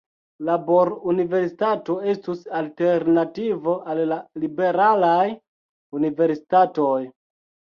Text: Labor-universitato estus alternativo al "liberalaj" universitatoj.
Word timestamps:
Labor-universitato 0.45 1.97
estus 2.13 2.41
alternativo 2.61 3.75
al 3.93 4.01
"liberalaj" 4.47 5.23
universitatoj. 6.01 6.99